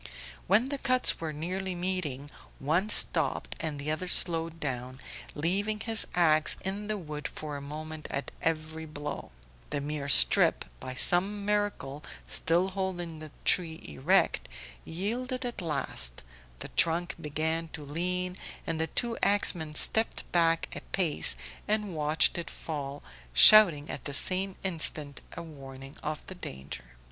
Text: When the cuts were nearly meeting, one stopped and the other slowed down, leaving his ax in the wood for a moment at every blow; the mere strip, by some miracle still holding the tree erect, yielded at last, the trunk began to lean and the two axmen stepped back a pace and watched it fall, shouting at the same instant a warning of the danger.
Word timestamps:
When 0.47 0.69
the 0.69 0.79
cuts 0.79 1.19
were 1.21 1.31
nearly 1.31 1.75
meeting, 1.75 2.31
one 2.57 2.89
stopped 2.89 3.53
and 3.59 3.77
the 3.77 3.91
other 3.91 4.07
slowed 4.07 4.59
down, 4.59 4.99
leaving 5.35 5.79
his 5.79 6.07
ax 6.15 6.57
in 6.61 6.87
the 6.87 6.97
wood 6.97 7.27
for 7.27 7.55
a 7.55 7.61
moment 7.61 8.07
at 8.09 8.31
every 8.41 8.87
blow; 8.87 9.29
the 9.69 9.79
mere 9.79 10.09
strip, 10.09 10.65
by 10.79 10.95
some 10.95 11.45
miracle 11.45 12.03
still 12.27 12.69
holding 12.69 13.19
the 13.19 13.29
tree 13.45 13.79
erect, 13.83 14.49
yielded 14.83 15.45
at 15.45 15.61
last, 15.61 16.23
the 16.61 16.69
trunk 16.69 17.13
began 17.21 17.67
to 17.73 17.85
lean 17.85 18.35
and 18.65 18.81
the 18.81 18.87
two 18.87 19.19
axmen 19.21 19.75
stepped 19.75 20.23
back 20.31 20.67
a 20.75 20.81
pace 20.97 21.35
and 21.67 21.93
watched 21.93 22.39
it 22.39 22.49
fall, 22.49 23.03
shouting 23.33 23.87
at 23.87 24.05
the 24.05 24.15
same 24.15 24.55
instant 24.63 25.21
a 25.37 25.43
warning 25.43 25.95
of 26.01 26.25
the 26.25 26.33
danger. 26.33 26.85